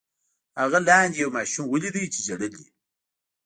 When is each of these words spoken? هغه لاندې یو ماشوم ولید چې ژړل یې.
هغه 0.59 0.79
لاندې 0.87 1.17
یو 1.23 1.29
ماشوم 1.37 1.65
ولید 1.69 1.95
چې 2.13 2.19
ژړل 2.27 2.53
یې. 2.61 2.67